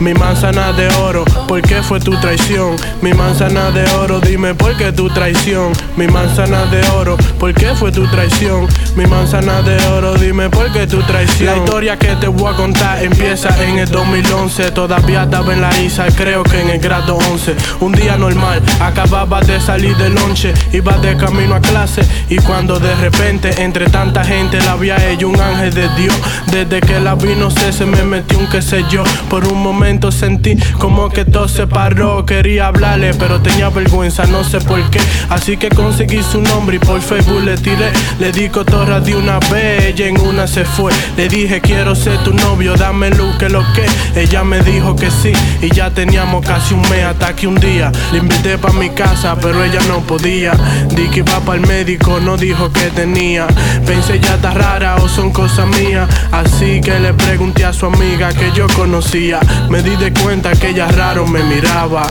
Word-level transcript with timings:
mi 0.00 0.12
manzana 0.12 0.72
de 0.72 0.88
oro, 0.96 1.24
¿por 1.48 1.62
qué 1.62 1.82
fue 1.82 1.98
tu 2.00 2.12
traición? 2.20 2.76
Mi 3.00 3.14
manzana 3.14 3.70
de 3.70 3.84
oro, 3.94 4.20
dime 4.20 4.54
por 4.54 4.76
qué 4.76 4.92
tu 4.92 5.08
traición. 5.08 5.72
Mi 5.96 6.06
manzana 6.06 6.66
de 6.66 6.86
oro, 6.90 7.16
¿por 7.38 7.54
qué 7.54 7.74
fue 7.74 7.90
tu 7.90 8.06
traición? 8.08 8.66
Mi 8.94 9.06
manzana 9.06 9.62
de 9.62 9.76
oro, 9.88 10.14
dime 10.14 10.50
por 10.50 10.70
qué 10.72 10.86
tu 10.86 11.02
traición. 11.02 11.46
La 11.46 11.64
historia 11.64 11.98
que 11.98 12.14
te 12.16 12.28
voy 12.28 12.52
a 12.52 12.56
contar 12.56 13.02
empieza 13.02 13.48
en 13.64 13.78
el 13.78 13.88
2011. 13.88 14.70
Todavía 14.72 15.22
estaba 15.22 15.52
en 15.54 15.62
la 15.62 15.74
ISA, 15.78 16.06
creo 16.14 16.42
que 16.42 16.60
en 16.60 16.70
el 16.70 16.78
grado 16.78 17.16
11. 17.16 17.56
Un 17.80 17.92
día 17.92 18.16
normal, 18.18 18.62
acababa 18.80 19.40
de 19.40 19.60
salir 19.60 19.96
del 19.96 20.14
lonche, 20.14 20.52
iba 20.72 20.98
de 20.98 21.16
camino 21.16 21.54
a 21.54 21.60
clase. 21.60 22.02
Y 22.28 22.36
cuando 22.36 22.78
de 22.78 22.94
repente, 22.96 23.62
entre 23.62 23.88
tanta 23.88 24.24
gente, 24.24 24.60
la 24.60 24.76
vi 24.76 24.90
a 24.90 25.08
ella, 25.08 25.26
un 25.26 25.40
ángel 25.40 25.72
de 25.72 25.88
Dios. 25.96 26.14
Desde 26.52 26.80
que 26.80 27.00
la 27.00 27.14
vi, 27.14 27.34
no 27.34 27.50
sé, 27.50 27.72
se 27.72 27.86
me 27.86 28.02
metió 28.02 28.38
un 28.38 28.46
qué 28.48 28.60
sé 28.60 28.84
yo. 28.90 29.02
Por 29.30 29.46
un 29.46 29.62
momento 29.62 29.85
sentí 30.10 30.56
como 30.78 31.08
que 31.08 31.24
todo 31.24 31.48
se 31.48 31.66
paró. 31.66 32.26
Quería 32.26 32.66
hablarle, 32.66 33.14
pero 33.14 33.40
tenía 33.40 33.68
vergüenza, 33.70 34.26
no 34.26 34.42
sé 34.42 34.60
por 34.60 34.82
qué. 34.90 35.00
Así 35.30 35.56
que 35.56 35.68
conseguí 35.68 36.22
su 36.22 36.40
nombre 36.40 36.76
y 36.76 36.78
por 36.78 37.00
Facebook 37.00 37.42
le 37.44 37.56
tiré. 37.56 37.92
Le 38.18 38.32
di 38.32 38.48
cotorra 38.48 39.00
de 39.00 39.14
una 39.14 39.38
vez, 39.50 39.94
y 39.96 40.02
en 40.02 40.20
una 40.20 40.46
se 40.46 40.64
fue. 40.64 40.92
Le 41.16 41.28
dije, 41.28 41.60
quiero 41.60 41.94
ser 41.94 42.18
tu 42.24 42.32
novio, 42.32 42.74
dame 42.74 43.10
luz, 43.10 43.36
que 43.36 43.48
lo 43.48 43.62
que. 43.74 43.86
Ella 44.20 44.42
me 44.42 44.60
dijo 44.60 44.96
que 44.96 45.10
sí, 45.10 45.32
y 45.62 45.72
ya 45.72 45.90
teníamos 45.90 46.44
casi 46.44 46.74
un 46.74 46.82
mes 46.82 47.04
hasta 47.04 47.36
que 47.36 47.46
un 47.46 47.56
día 47.56 47.92
le 48.12 48.18
invité 48.18 48.58
pa' 48.58 48.72
mi 48.72 48.90
casa, 48.90 49.36
pero 49.40 49.62
ella 49.62 49.80
no 49.86 50.00
podía. 50.00 50.52
Di 50.96 51.08
que 51.10 51.20
iba 51.20 51.54
el 51.54 51.60
médico, 51.60 52.18
no 52.20 52.36
dijo 52.36 52.72
que 52.72 52.90
tenía. 52.90 53.46
Pensé 53.86 54.18
ya 54.18 54.34
está 54.34 54.50
rara 54.52 54.96
o 54.96 55.08
son 55.08 55.32
cosas 55.32 55.68
mías. 55.68 56.08
Así 56.32 56.80
que 56.80 56.98
le 56.98 57.14
pregunté 57.14 57.64
a 57.64 57.72
su 57.72 57.86
amiga 57.86 58.32
que 58.32 58.50
yo 58.52 58.66
conocía. 58.74 59.38
Me 59.68 59.75
di 59.82 59.96
de 59.96 60.12
cuenta 60.12 60.52
que 60.52 60.70
ella 60.70 60.88
raro 60.88 61.26
me 61.26 61.42
miraba. 61.42 62.06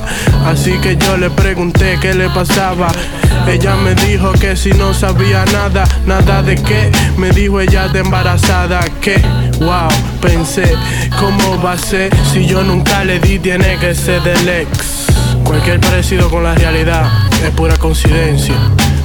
Así 0.45 0.73
que 0.79 0.97
yo 0.97 1.17
le 1.17 1.29
pregunté 1.29 1.97
qué 2.01 2.13
le 2.13 2.29
pasaba. 2.29 2.87
Ella 3.47 3.75
me 3.75 3.95
dijo 3.95 4.31
que 4.33 4.55
si 4.55 4.71
no 4.71 4.93
sabía 4.93 5.45
nada, 5.45 5.85
nada 6.05 6.41
de 6.41 6.55
qué. 6.55 6.91
Me 7.17 7.31
dijo 7.31 7.59
ella 7.59 7.87
de 7.87 7.99
embarazada 7.99 8.81
que, 9.01 9.21
wow, 9.59 9.89
pensé, 10.21 10.75
¿cómo 11.19 11.61
va 11.61 11.73
a 11.73 11.77
ser 11.77 12.15
si 12.31 12.45
yo 12.45 12.63
nunca 12.63 13.03
le 13.03 13.19
di? 13.19 13.39
Tiene 13.39 13.77
que 13.77 13.93
ser 13.93 14.21
del 14.23 14.47
ex. 14.47 15.07
Cualquier 15.43 15.79
parecido 15.79 16.29
con 16.29 16.43
la 16.43 16.55
realidad 16.55 17.07
es 17.43 17.51
pura 17.51 17.77
coincidencia. 17.77 18.55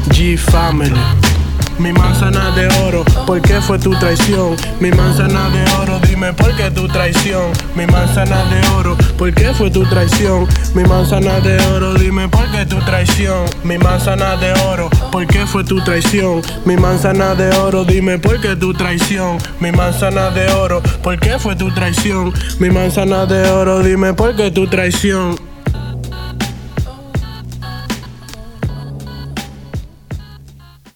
G 0.09 0.39
Family. 0.39 1.40
Mi 1.81 1.95
manzana 1.95 2.51
de 2.51 2.69
oro, 2.85 3.05
¿por 3.27 3.41
qué 3.41 3.59
fue 3.63 3.79
tu 3.79 3.99
traición? 3.99 4.55
Mi 4.81 4.91
manzana 4.91 5.49
de 5.49 5.65
oro, 5.81 5.99
dime 6.07 6.31
por 6.35 6.55
qué 6.55 6.71
tu 6.71 6.87
traición. 6.89 7.51
Mi 7.75 7.87
manzana 7.87 8.45
de 8.51 8.61
oro, 8.77 8.99
¿por 9.17 9.33
qué 9.33 9.55
fue 9.55 9.71
tu 9.71 9.85
traición? 9.89 10.47
Mi 10.75 10.85
manzana 10.85 11.41
de 11.41 11.59
oro, 11.75 11.95
dime 11.95 12.29
por 12.29 12.51
qué 12.51 12.67
tu 12.67 12.79
traición. 12.81 13.47
Mi 13.65 13.79
manzana 13.79 14.37
de 14.37 14.53
oro, 14.69 14.91
¿por 15.11 15.27
qué 15.27 15.47
fue 15.47 15.65
tu 15.65 15.83
traición? 15.83 16.43
Mi 16.67 16.77
manzana 16.77 17.35
de 17.35 17.49
oro, 17.57 17.87
dime 17.87 18.19
por 18.19 18.39
qué 18.43 18.57
tu 18.57 18.75
traición. 18.75 19.39
Mi 19.59 19.73
manzana 19.73 20.29
de 20.31 20.53
oro, 20.53 20.83
¿por 21.03 21.19
qué 21.19 21.39
fue 21.39 21.57
tu 21.57 21.73
traición? 21.73 22.35
Mi 22.59 22.69
manzana 22.69 23.25
de 23.25 23.51
oro, 23.51 23.83
dime 23.83 24.13
por 24.13 24.37
qué 24.37 24.51
tu 24.51 24.67
traición. 24.67 25.50